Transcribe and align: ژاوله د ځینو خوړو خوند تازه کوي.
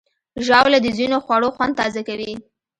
ژاوله 0.45 0.79
د 0.83 0.87
ځینو 0.97 1.17
خوړو 1.25 1.49
خوند 1.55 1.73
تازه 1.79 2.01
کوي. 2.07 2.33